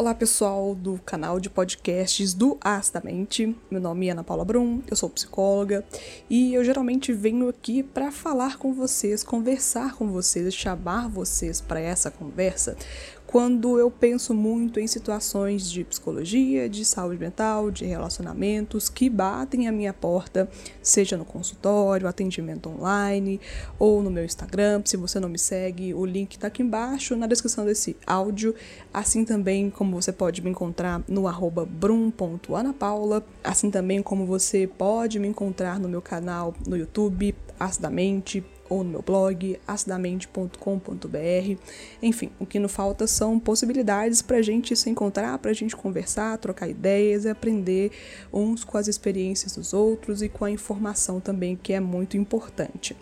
Olá 0.00 0.14
pessoal 0.14 0.74
do 0.74 0.98
canal 1.04 1.38
de 1.38 1.50
podcasts 1.50 2.32
do 2.32 2.56
Astamente. 2.62 3.54
Meu 3.70 3.82
nome 3.82 4.08
é 4.08 4.12
Ana 4.12 4.24
Paula 4.24 4.46
Brum, 4.46 4.80
eu 4.90 4.96
sou 4.96 5.10
psicóloga 5.10 5.84
e 6.30 6.54
eu 6.54 6.64
geralmente 6.64 7.12
venho 7.12 7.50
aqui 7.50 7.82
para 7.82 8.10
falar 8.10 8.56
com 8.56 8.72
vocês, 8.72 9.22
conversar 9.22 9.96
com 9.96 10.08
vocês, 10.08 10.54
chamar 10.54 11.06
vocês 11.06 11.60
para 11.60 11.80
essa 11.80 12.10
conversa 12.10 12.78
quando 13.30 13.78
eu 13.78 13.92
penso 13.92 14.34
muito 14.34 14.80
em 14.80 14.88
situações 14.88 15.70
de 15.70 15.84
psicologia, 15.84 16.68
de 16.68 16.84
saúde 16.84 17.16
mental, 17.16 17.70
de 17.70 17.84
relacionamentos 17.84 18.88
que 18.88 19.08
batem 19.08 19.68
à 19.68 19.72
minha 19.72 19.94
porta, 19.94 20.50
seja 20.82 21.16
no 21.16 21.24
consultório, 21.24 22.08
atendimento 22.08 22.68
online 22.68 23.40
ou 23.78 24.02
no 24.02 24.10
meu 24.10 24.24
Instagram. 24.24 24.82
Se 24.84 24.96
você 24.96 25.20
não 25.20 25.28
me 25.28 25.38
segue, 25.38 25.94
o 25.94 26.04
link 26.04 26.32
está 26.32 26.48
aqui 26.48 26.60
embaixo 26.60 27.14
na 27.14 27.28
descrição 27.28 27.64
desse 27.64 27.96
áudio, 28.04 28.52
assim 28.92 29.24
também 29.24 29.70
como 29.70 30.02
você 30.02 30.10
pode 30.10 30.42
me 30.42 30.50
encontrar 30.50 31.00
no 31.06 31.28
arroba 31.28 31.64
brum.anapaula, 31.64 33.24
assim 33.44 33.70
também 33.70 34.02
como 34.02 34.26
você 34.26 34.66
pode 34.66 35.20
me 35.20 35.28
encontrar 35.28 35.78
no 35.78 35.88
meu 35.88 36.02
canal 36.02 36.52
no 36.66 36.76
YouTube, 36.76 37.32
Acidamente, 37.60 38.42
ou 38.70 38.82
no 38.82 38.90
meu 38.90 39.02
blog, 39.02 39.58
acidamente.com.br. 39.66 41.60
Enfim, 42.00 42.30
o 42.38 42.46
que 42.46 42.58
não 42.58 42.68
falta 42.68 43.06
são 43.06 43.38
possibilidades 43.38 44.22
para 44.22 44.38
a 44.38 44.42
gente 44.42 44.74
se 44.76 44.88
encontrar, 44.88 45.36
para 45.38 45.50
a 45.50 45.54
gente 45.54 45.76
conversar, 45.76 46.38
trocar 46.38 46.68
ideias 46.68 47.24
e 47.24 47.28
aprender 47.28 47.90
uns 48.32 48.64
com 48.64 48.78
as 48.78 48.86
experiências 48.86 49.56
dos 49.56 49.74
outros 49.74 50.22
e 50.22 50.28
com 50.28 50.44
a 50.44 50.50
informação 50.50 51.20
também, 51.20 51.56
que 51.56 51.72
é 51.72 51.80
muito 51.80 52.16
importante. 52.16 52.96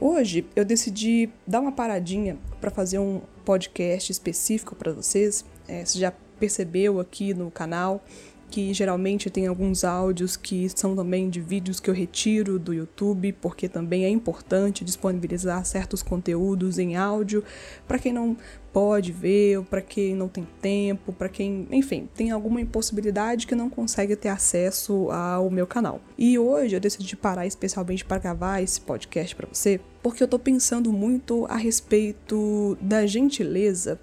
Hoje 0.00 0.46
eu 0.56 0.64
decidi 0.64 1.28
dar 1.46 1.60
uma 1.60 1.72
paradinha 1.72 2.38
para 2.60 2.70
fazer 2.70 2.98
um 2.98 3.20
podcast 3.44 4.10
específico 4.10 4.74
para 4.74 4.92
vocês. 4.92 5.44
É, 5.68 5.84
você 5.84 5.98
já 5.98 6.12
percebeu 6.38 7.00
aqui 7.00 7.32
no 7.32 7.50
canal 7.50 8.04
que 8.50 8.72
geralmente 8.72 9.28
tem 9.28 9.46
alguns 9.46 9.84
áudios 9.84 10.36
que 10.36 10.68
são 10.68 10.94
também 10.94 11.28
de 11.28 11.40
vídeos 11.40 11.80
que 11.80 11.90
eu 11.90 11.94
retiro 11.94 12.58
do 12.58 12.72
YouTube, 12.72 13.32
porque 13.34 13.68
também 13.68 14.04
é 14.04 14.08
importante 14.08 14.84
disponibilizar 14.84 15.64
certos 15.64 16.02
conteúdos 16.02 16.78
em 16.78 16.96
áudio. 16.96 17.42
Para 17.86 17.98
quem 17.98 18.12
não 18.12 18.36
pode 18.76 19.10
ver, 19.10 19.56
ou 19.56 19.64
para 19.64 19.80
quem 19.80 20.14
não 20.14 20.28
tem 20.28 20.46
tempo, 20.60 21.10
para 21.10 21.30
quem, 21.30 21.66
enfim, 21.70 22.06
tem 22.14 22.30
alguma 22.30 22.60
impossibilidade 22.60 23.46
que 23.46 23.54
não 23.54 23.70
consegue 23.70 24.14
ter 24.14 24.28
acesso 24.28 25.10
ao 25.10 25.48
meu 25.48 25.66
canal. 25.66 25.98
E 26.18 26.38
hoje 26.38 26.76
eu 26.76 26.80
decidi 26.80 27.16
parar 27.16 27.46
especialmente 27.46 28.04
para 28.04 28.18
gravar 28.18 28.60
esse 28.60 28.78
podcast 28.78 29.34
para 29.34 29.48
você, 29.50 29.80
porque 30.02 30.22
eu 30.22 30.28
tô 30.28 30.38
pensando 30.38 30.92
muito 30.92 31.46
a 31.46 31.56
respeito 31.56 32.76
da 32.78 33.06
gentileza 33.06 33.98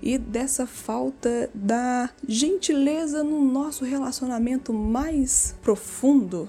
e 0.00 0.16
dessa 0.16 0.68
falta 0.68 1.50
da 1.52 2.08
gentileza 2.28 3.24
no 3.24 3.42
nosso 3.42 3.84
relacionamento 3.84 4.72
mais 4.72 5.56
profundo, 5.60 6.48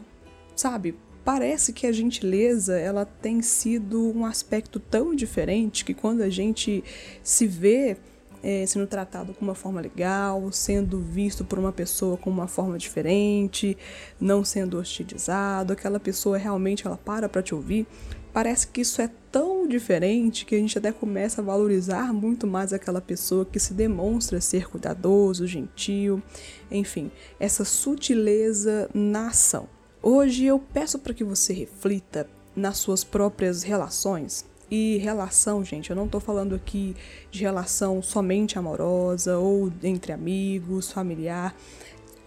sabe? 0.55 0.95
Parece 1.23 1.73
que 1.73 1.88
a 1.88 1.91
gentileza 1.91 2.77
ela 2.77 3.05
tem 3.05 3.41
sido 3.41 4.11
um 4.16 4.25
aspecto 4.25 4.79
tão 4.79 5.16
diferente 5.16 5.85
que 5.85 5.93
quando 5.93 6.21
a 6.21 6.30
gente 6.30 6.83
se 7.23 7.47
vê 7.47 7.97
é, 8.43 8.65
sendo 8.65 8.85
tratado 8.85 9.33
com 9.33 9.45
uma 9.45 9.55
forma 9.55 9.80
legal, 9.80 10.52
sendo 10.52 10.99
visto 10.99 11.45
por 11.45 11.57
uma 11.57 11.71
pessoa 11.71 12.17
com 12.17 12.30
uma 12.30 12.47
forma 12.47 12.77
diferente, 12.77 13.77
não 14.19 14.43
sendo 14.43 14.77
hostilizado, 14.77 15.71
aquela 15.71 15.99
pessoa 15.99 16.38
realmente 16.38 16.85
ela 16.85 16.97
para 16.97 17.30
para 17.30 17.41
te 17.41 17.55
ouvir. 17.55 17.87
Parece 18.33 18.67
que 18.67 18.81
isso 18.81 19.02
é 19.02 19.09
tão 19.31 19.67
diferente 19.67 20.43
que 20.43 20.55
a 20.55 20.58
gente 20.58 20.77
até 20.77 20.91
começa 20.91 21.39
a 21.39 21.43
valorizar 21.43 22.11
muito 22.11 22.45
mais 22.45 22.73
aquela 22.73 22.99
pessoa 22.99 23.45
que 23.45 23.59
se 23.59 23.73
demonstra 23.73 24.41
ser 24.41 24.67
cuidadoso, 24.67 25.47
gentil, 25.47 26.21
enfim, 26.69 27.11
essa 27.39 27.63
sutileza 27.63 28.89
na 28.93 29.27
ação. 29.27 29.69
Hoje 30.05 30.43
eu 30.43 30.59
peço 30.59 30.99
para 30.99 31.14
que 31.14 31.23
você 31.23 31.53
reflita 31.53 32.30
nas 32.53 32.77
suas 32.77 33.05
próprias 33.05 33.64
relações. 33.64 34.45
E 34.69 34.97
relação, 34.97 35.64
gente, 35.64 35.91
eu 35.91 35.95
não 35.95 36.08
estou 36.08 36.19
falando 36.19 36.53
aqui 36.53 36.93
de 37.31 37.39
relação 37.39 38.02
somente 38.02 38.59
amorosa 38.59 39.37
ou 39.37 39.71
entre 39.81 40.11
amigos, 40.11 40.92
familiar. 40.92 41.55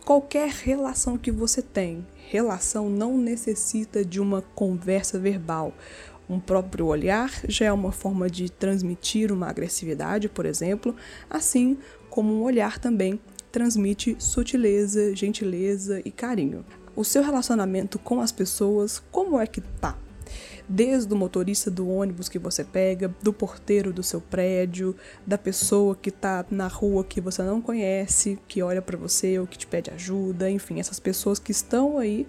Qualquer 0.06 0.48
relação 0.48 1.18
que 1.18 1.30
você 1.30 1.60
tem, 1.60 2.06
relação 2.30 2.88
não 2.88 3.18
necessita 3.18 4.02
de 4.02 4.22
uma 4.22 4.40
conversa 4.40 5.18
verbal. 5.18 5.74
Um 6.30 6.40
próprio 6.40 6.86
olhar 6.86 7.30
já 7.46 7.66
é 7.66 7.72
uma 7.72 7.92
forma 7.92 8.30
de 8.30 8.50
transmitir 8.50 9.30
uma 9.30 9.50
agressividade, 9.50 10.30
por 10.30 10.46
exemplo, 10.46 10.96
assim 11.28 11.76
como 12.08 12.32
um 12.32 12.42
olhar 12.42 12.78
também 12.78 13.20
transmite 13.52 14.16
sutileza, 14.18 15.14
gentileza 15.14 16.00
e 16.06 16.10
carinho 16.10 16.64
o 16.96 17.04
seu 17.04 17.22
relacionamento 17.22 17.98
com 17.98 18.20
as 18.20 18.32
pessoas, 18.32 19.02
como 19.12 19.38
é 19.38 19.46
que 19.46 19.60
tá? 19.60 19.96
Desde 20.68 21.12
o 21.12 21.16
motorista 21.16 21.70
do 21.70 21.88
ônibus 21.88 22.28
que 22.28 22.40
você 22.40 22.64
pega, 22.64 23.14
do 23.22 23.32
porteiro 23.32 23.92
do 23.92 24.02
seu 24.02 24.20
prédio, 24.20 24.96
da 25.24 25.38
pessoa 25.38 25.94
que 25.94 26.10
tá 26.10 26.44
na 26.50 26.66
rua 26.66 27.04
que 27.04 27.20
você 27.20 27.42
não 27.42 27.60
conhece, 27.60 28.38
que 28.48 28.62
olha 28.62 28.82
para 28.82 28.96
você 28.96 29.38
ou 29.38 29.46
que 29.46 29.56
te 29.56 29.66
pede 29.66 29.90
ajuda, 29.90 30.50
enfim, 30.50 30.80
essas 30.80 30.98
pessoas 30.98 31.38
que 31.38 31.52
estão 31.52 31.98
aí 31.98 32.26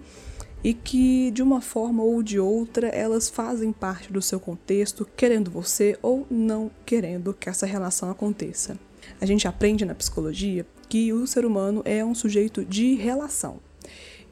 e 0.62 0.74
que 0.74 1.30
de 1.30 1.42
uma 1.42 1.60
forma 1.60 2.02
ou 2.02 2.22
de 2.22 2.38
outra 2.38 2.88
elas 2.88 3.28
fazem 3.28 3.72
parte 3.72 4.12
do 4.12 4.22
seu 4.22 4.38
contexto, 4.38 5.08
querendo 5.16 5.50
você 5.50 5.98
ou 6.02 6.26
não 6.30 6.70
querendo 6.84 7.34
que 7.34 7.48
essa 7.48 7.66
relação 7.66 8.10
aconteça. 8.10 8.78
A 9.20 9.26
gente 9.26 9.48
aprende 9.48 9.84
na 9.84 9.94
psicologia 9.94 10.66
que 10.88 11.12
o 11.12 11.26
ser 11.26 11.44
humano 11.44 11.82
é 11.84 12.04
um 12.04 12.14
sujeito 12.14 12.64
de 12.64 12.94
relação. 12.94 13.60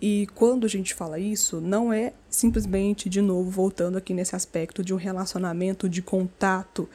E 0.01 0.27
quando 0.35 0.67
a 0.67 0.69
gente 0.69 0.95
fala 0.95 1.19
isso, 1.19 1.61
não 1.61 1.93
é 1.93 2.13
simplesmente, 2.29 3.09
de 3.09 3.23
novo, 3.23 3.51
voltando 3.51 3.97
aqui 3.97 4.13
nesse 4.13 4.37
aspecto 4.37 4.85
de 4.85 4.93
um 4.93 4.99
relacionamento 4.99 5.89
de 5.89 6.03
contato, 6.03 6.89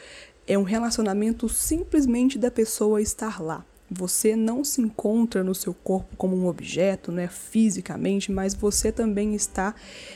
é 0.47 0.57
um 0.57 0.63
relacionamento 0.63 1.49
simplesmente 1.49 2.37
da 2.37 2.51
pessoa 2.51 3.01
estar 3.01 3.41
lá. 3.41 3.65
Você 3.93 4.37
não 4.37 4.63
se 4.63 4.81
encontra 4.81 5.43
no 5.43 5.53
seu 5.53 5.73
corpo 5.73 6.15
como 6.15 6.37
um 6.37 6.47
objeto, 6.47 7.11
né, 7.11 7.27
fisicamente, 7.27 8.31
mas 8.31 8.53
você 8.53 8.89
também 8.89 9.35
está 9.35 9.75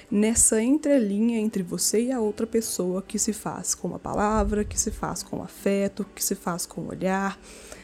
nessa 0.10 0.62
entrelinha 0.62 1.40
entre 1.40 1.62
você 1.62 2.04
e 2.04 2.12
a 2.12 2.22
outra 2.22 2.48
pessoa 2.48 3.02
que 3.02 3.20
se 3.20 3.34
faz 3.34 3.76
com 3.76 3.90
uma 3.90 4.00
palavra, 4.00 4.64
que 4.64 4.80
se 4.80 4.92
faz 4.92 5.22
com 5.22 5.44
afeto, 5.44 6.06
que 6.16 6.24
se 6.24 6.36
faz 6.36 6.66
com 6.66 6.88
olhar, 6.88 7.38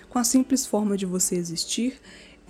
com 0.08 0.18
a 0.18 0.24
simples 0.24 0.66
forma 0.66 0.96
de 0.96 1.06
você 1.06 1.36
existir 1.36 2.00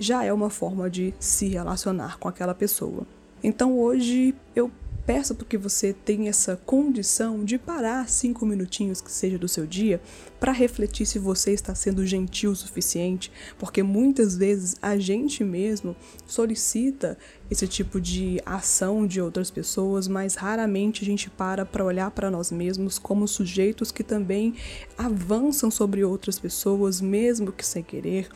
já 0.02 0.24
é 0.24 0.34
uma 0.34 0.50
forma 0.50 0.90
de 0.90 1.14
se 1.20 1.48
relacionar 1.48 2.18
com 2.18 2.28
aquela 2.28 2.56
pessoa. 2.56 3.06
Então 3.44 3.80
hoje 3.80 4.36
eu 4.56 4.72
peço 5.06 5.36
que 5.36 5.58
você 5.58 5.94
tenha 5.94 6.30
essa 6.30 6.56
condição 6.66 7.44
de 7.44 7.58
parar 7.58 8.10
cinco 8.10 8.46
minutinhos 8.46 9.02
que 9.02 9.12
seja 9.12 9.38
do 9.38 9.48
seu 9.48 9.66
dia 9.66 10.02
para 10.42 10.52
refletir 10.52 11.06
se 11.06 11.20
você 11.20 11.52
está 11.52 11.76
sendo 11.76 12.04
gentil 12.04 12.50
o 12.50 12.56
suficiente, 12.56 13.32
porque 13.60 13.84
muitas 13.84 14.36
vezes 14.36 14.76
a 14.82 14.98
gente 14.98 15.44
mesmo 15.44 15.96
solicita 16.26 17.16
esse 17.50 17.68
tipo 17.68 18.02
de 18.02 18.42
ação 18.44 19.06
de 19.06 19.22
outras 19.22 19.52
pessoas, 19.52 20.08
mas 20.08 20.34
raramente 20.34 21.04
a 21.04 21.06
gente 21.06 21.30
para 21.30 21.64
para 21.64 21.86
olhar 21.86 22.10
para 22.10 22.32
nós 22.32 22.52
mesmos 22.52 22.98
como 22.98 23.28
sujeitos 23.28 23.92
que 23.92 24.04
também 24.04 24.56
avançam 24.98 25.70
sobre 25.70 26.04
outras 26.04 26.40
pessoas, 26.40 27.00
mesmo 27.00 27.52
que 27.52 27.64
sem 27.64 27.84
querer. 27.84 28.28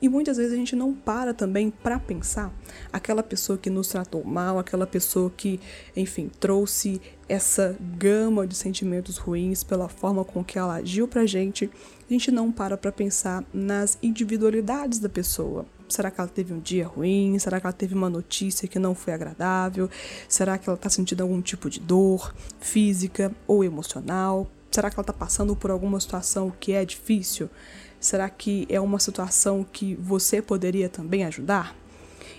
E 0.00 0.08
muitas 0.08 0.38
vezes 0.38 0.54
a 0.54 0.56
gente 0.56 0.74
não 0.74 0.94
para 0.94 1.34
também 1.34 1.70
para 1.70 1.98
pensar 1.98 2.50
aquela 2.90 3.22
pessoa 3.22 3.58
que 3.58 3.68
nos 3.68 3.88
tratou 3.88 4.24
mal, 4.24 4.58
aquela 4.58 4.86
pessoa 4.86 5.30
que, 5.36 5.60
enfim, 5.94 6.30
trouxe 6.40 7.02
essa 7.30 7.76
gama 7.96 8.44
de 8.44 8.56
sentimentos 8.56 9.16
ruins 9.16 9.62
pela 9.62 9.88
forma 9.88 10.24
com 10.24 10.42
que 10.42 10.58
ela 10.58 10.74
agiu 10.74 11.06
pra 11.06 11.24
gente. 11.24 11.70
A 12.08 12.12
gente 12.12 12.28
não 12.32 12.50
para 12.50 12.76
para 12.76 12.90
pensar 12.90 13.44
nas 13.54 13.96
individualidades 14.02 14.98
da 14.98 15.08
pessoa. 15.08 15.64
Será 15.88 16.10
que 16.10 16.20
ela 16.20 16.28
teve 16.28 16.52
um 16.52 16.58
dia 16.58 16.86
ruim? 16.86 17.38
Será 17.38 17.60
que 17.60 17.66
ela 17.66 17.72
teve 17.72 17.94
uma 17.94 18.10
notícia 18.10 18.66
que 18.66 18.80
não 18.80 18.96
foi 18.96 19.12
agradável? 19.12 19.88
Será 20.28 20.58
que 20.58 20.68
ela 20.68 20.74
está 20.74 20.90
sentindo 20.90 21.22
algum 21.22 21.40
tipo 21.40 21.70
de 21.70 21.78
dor 21.78 22.34
física 22.58 23.32
ou 23.46 23.62
emocional? 23.62 24.50
Será 24.68 24.90
que 24.90 24.96
ela 24.96 25.02
está 25.02 25.12
passando 25.12 25.54
por 25.54 25.70
alguma 25.70 26.00
situação 26.00 26.52
que 26.58 26.72
é 26.72 26.84
difícil? 26.84 27.48
Será 28.00 28.28
que 28.28 28.66
é 28.68 28.80
uma 28.80 28.98
situação 28.98 29.64
que 29.64 29.94
você 29.94 30.42
poderia 30.42 30.88
também 30.88 31.24
ajudar? 31.24 31.76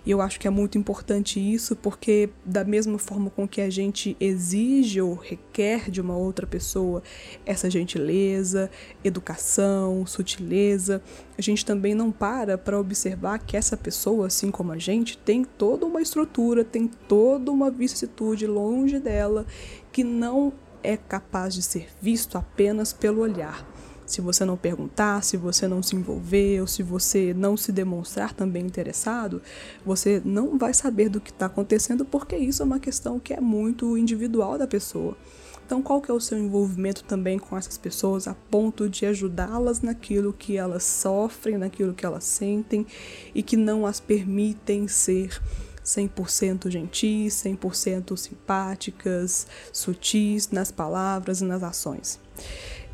E 0.06 0.10
eu 0.10 0.20
acho 0.20 0.40
que 0.40 0.48
é 0.48 0.50
muito 0.50 0.78
importante 0.78 1.40
isso, 1.40 1.76
porque 1.76 2.30
da 2.44 2.64
mesma 2.64 2.98
forma 2.98 3.30
com 3.30 3.48
que 3.48 3.62
a 3.62 3.70
gente 3.70 4.18
exige 4.20 5.00
ou 5.00 5.14
requer 5.14 5.92
de 5.92 6.02
uma 6.02 6.18
outra 6.18 6.48
pessoa 6.48 7.04
essa 7.46 7.70
gentileza, 7.70 8.70
educação, 9.04 10.06
sutileza, 10.08 11.04
a 11.38 11.42
gente 11.42 11.64
também 11.64 11.94
não 11.94 12.12
para 12.12 12.58
para 12.58 12.80
observar 12.80 13.40
que 13.40 13.56
essa 13.56 13.78
pessoa, 13.78 14.28
assim 14.28 14.50
como 14.50 14.72
a 14.72 14.78
gente, 14.78 15.18
tem 15.18 15.44
toda 15.44 15.86
uma 15.86 16.02
estrutura, 16.02 16.64
tem 16.64 16.88
toda 16.88 17.52
uma 17.52 17.70
vicissitude 17.70 18.48
longe 18.48 19.00
dela 19.00 19.46
que 19.92 20.04
não 20.04 20.52
é 20.84 20.98
capaz 20.98 21.54
de 21.54 21.62
ser 21.62 21.90
visto 22.02 22.38
apenas 22.40 22.92
pelo 22.92 23.22
olhar 23.22 23.68
Se 24.12 24.20
você 24.20 24.44
não 24.44 24.58
perguntar, 24.58 25.24
se 25.24 25.38
você 25.38 25.70
não 25.70 25.82
se 25.82 25.96
envolver, 25.96 26.60
ou 26.60 26.68
se 26.68 26.84
você 26.84 27.34
não 27.34 27.56
se 27.56 27.72
demonstrar 27.72 28.34
também 28.34 28.66
interessado, 28.66 29.42
você 29.86 30.22
não 30.26 30.58
vai 30.58 30.74
saber 30.74 31.08
do 31.08 31.22
que 31.22 31.32
está 31.32 31.46
acontecendo, 31.46 32.04
porque 32.04 32.36
isso 32.36 32.62
é 32.62 32.66
uma 32.66 32.78
questão 32.78 33.18
que 33.22 33.34
é 33.34 33.40
muito 33.40 33.98
individual 33.98 34.58
da 34.58 34.68
pessoa. 34.68 35.16
Então, 35.66 35.82
qual 35.82 36.02
que 36.02 36.12
é 36.12 36.14
o 36.14 36.20
seu 36.20 36.38
envolvimento 36.38 37.06
também 37.06 37.40
com 37.40 37.56
essas 37.56 37.78
pessoas 37.78 38.28
a 38.28 38.34
ponto 38.34 38.90
de 38.90 39.06
ajudá-las 39.06 39.80
naquilo 39.80 40.34
que 40.34 40.58
elas 40.58 40.84
sofrem, 40.84 41.58
naquilo 41.58 41.94
que 41.94 42.06
elas 42.06 42.26
sentem 42.26 42.86
e 43.34 43.42
que 43.42 43.56
não 43.56 43.86
as 43.86 44.02
permitem 44.02 44.90
ser 44.90 45.42
100% 45.86 46.70
gentis, 46.70 47.36
100% 47.46 48.18
simpáticas, 48.18 49.48
sutis 49.72 50.52
nas 50.52 50.70
palavras 50.70 51.40
e 51.40 51.46
nas 51.46 51.64
ações. 51.64 52.20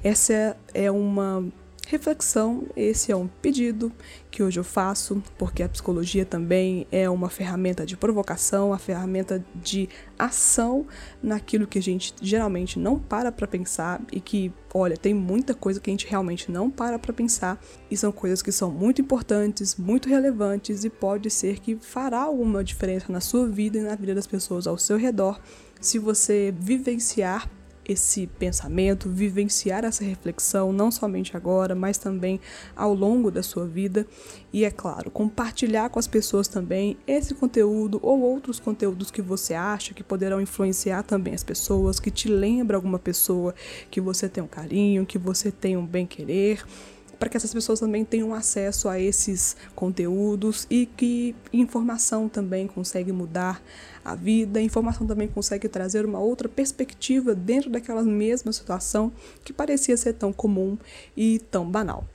Essa 0.03 0.55
é 0.73 0.91
uma 0.91 1.44
reflexão, 1.88 2.65
esse 2.75 3.11
é 3.11 3.15
um 3.15 3.27
pedido 3.27 3.91
que 4.29 4.44
hoje 4.44 4.59
eu 4.59 4.63
faço, 4.63 5.23
porque 5.38 5.63
a 5.63 5.69
psicologia 5.69 6.25
também 6.25 6.85
é 6.91 7.09
uma 7.09 7.29
ferramenta 7.29 7.85
de 7.85 7.95
provocação, 7.95 8.73
a 8.73 8.77
ferramenta 8.77 9.44
de 9.55 9.88
ação 10.19 10.85
naquilo 11.23 11.65
que 11.65 11.79
a 11.79 11.81
gente 11.81 12.13
geralmente 12.21 12.77
não 12.77 12.99
para 12.99 13.31
para 13.31 13.47
pensar 13.47 14.01
e 14.11 14.19
que, 14.19 14.51
olha, 14.73 14.97
tem 14.97 15.13
muita 15.13 15.53
coisa 15.53 15.79
que 15.79 15.89
a 15.89 15.94
gente 15.94 16.07
realmente 16.07 16.51
não 16.51 16.69
para 16.69 16.99
para 16.99 17.13
pensar 17.13 17.59
e 17.89 17.95
são 17.95 18.11
coisas 18.11 18.41
que 18.41 18.51
são 18.51 18.69
muito 18.69 19.01
importantes, 19.01 19.77
muito 19.77 20.09
relevantes 20.09 20.83
e 20.83 20.89
pode 20.89 21.29
ser 21.29 21.59
que 21.59 21.77
fará 21.77 22.19
alguma 22.19 22.63
diferença 22.63 23.11
na 23.11 23.21
sua 23.21 23.47
vida 23.47 23.77
e 23.77 23.81
na 23.81 23.95
vida 23.95 24.13
das 24.13 24.27
pessoas 24.27 24.67
ao 24.67 24.77
seu 24.77 24.97
redor 24.97 25.39
se 25.79 25.97
você 25.97 26.53
vivenciar 26.59 27.49
esse 27.87 28.27
pensamento, 28.27 29.09
vivenciar 29.09 29.85
essa 29.85 30.03
reflexão, 30.03 30.73
não 30.73 30.91
somente 30.91 31.37
agora, 31.37 31.73
mas 31.73 31.97
também 31.97 32.39
ao 32.75 32.93
longo 32.93 33.31
da 33.31 33.41
sua 33.41 33.65
vida. 33.65 34.05
E 34.51 34.65
é 34.65 34.71
claro, 34.71 35.09
compartilhar 35.09 35.89
com 35.89 35.99
as 35.99 36.07
pessoas 36.07 36.47
também 36.47 36.97
esse 37.07 37.33
conteúdo 37.33 37.99
ou 38.03 38.19
outros 38.19 38.59
conteúdos 38.59 39.09
que 39.09 39.21
você 39.21 39.53
acha 39.53 39.93
que 39.93 40.03
poderão 40.03 40.41
influenciar 40.41 41.03
também 41.03 41.33
as 41.33 41.43
pessoas, 41.43 41.99
que 41.99 42.11
te 42.11 42.27
lembra 42.27 42.75
alguma 42.75 42.99
pessoa 42.99 43.55
que 43.89 44.01
você 44.01 44.27
tem 44.27 44.43
um 44.43 44.47
carinho, 44.47 45.05
que 45.05 45.17
você 45.17 45.51
tem 45.51 45.77
um 45.77 45.85
bem-querer 45.85 46.65
para 47.19 47.29
que 47.29 47.37
essas 47.37 47.53
pessoas 47.53 47.79
também 47.79 48.05
tenham 48.05 48.33
acesso 48.33 48.87
a 48.87 48.99
esses 48.99 49.55
conteúdos 49.75 50.67
e 50.69 50.85
que 50.85 51.35
informação 51.51 52.29
também 52.29 52.67
consegue 52.67 53.11
mudar 53.11 53.61
a 54.03 54.15
vida, 54.15 54.61
informação 54.61 55.05
também 55.07 55.27
consegue 55.27 55.67
trazer 55.67 56.05
uma 56.05 56.19
outra 56.19 56.47
perspectiva 56.47 57.33
dentro 57.33 57.69
daquela 57.69 58.03
mesma 58.03 58.51
situação 58.51 59.11
que 59.43 59.51
parecia 59.51 59.97
ser 59.97 60.13
tão 60.13 60.31
comum 60.31 60.77
e 61.15 61.39
tão 61.51 61.69
banal. 61.69 62.05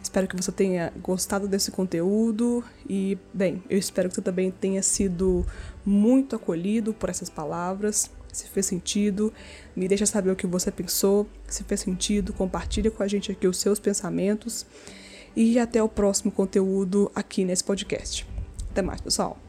Espero 0.00 0.28
que 0.28 0.36
você 0.36 0.52
tenha 0.52 0.92
gostado 1.02 1.48
desse 1.48 1.70
conteúdo 1.70 2.62
e, 2.88 3.18
bem, 3.34 3.62
eu 3.68 3.78
espero 3.78 4.08
que 4.08 4.14
você 4.14 4.22
também 4.22 4.50
tenha 4.50 4.82
sido 4.82 5.44
muito 5.84 6.36
acolhido 6.36 6.94
por 6.94 7.08
essas 7.08 7.28
palavras 7.28 8.10
se 8.32 8.48
fez 8.48 8.66
sentido, 8.66 9.32
me 9.76 9.86
deixa 9.86 10.06
saber 10.06 10.30
o 10.30 10.36
que 10.36 10.46
você 10.46 10.70
pensou, 10.70 11.28
se 11.46 11.62
fez 11.64 11.80
sentido, 11.80 12.32
compartilhe 12.32 12.90
com 12.90 13.02
a 13.02 13.08
gente 13.08 13.30
aqui 13.30 13.46
os 13.46 13.58
seus 13.58 13.78
pensamentos 13.78 14.66
e 15.36 15.58
até 15.58 15.82
o 15.82 15.88
próximo 15.88 16.32
conteúdo 16.32 17.10
aqui 17.14 17.44
nesse 17.44 17.62
podcast. 17.62 18.26
Até 18.70 18.82
mais, 18.82 19.00
pessoal. 19.00 19.41